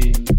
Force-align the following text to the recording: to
to 0.00 0.29